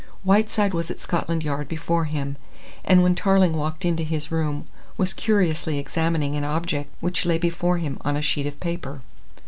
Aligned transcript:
Whiteside 0.23 0.73
was 0.73 0.89
at 0.89 0.97
Scotland 0.99 1.43
Yard 1.43 1.67
before 1.67 2.05
him, 2.05 2.35
and 2.83 3.03
when 3.03 3.13
Tarling 3.13 3.55
walked 3.55 3.85
into 3.85 4.01
his 4.01 4.31
room 4.31 4.65
was 4.97 5.13
curiously 5.13 5.77
examining 5.77 6.35
an 6.35 6.43
object 6.43 6.91
which 7.01 7.23
lay 7.23 7.37
before 7.37 7.77
him 7.77 7.99
on 8.01 8.17
a 8.17 8.21
sheet 8.23 8.47
of 8.47 8.59
paper. 8.59 9.01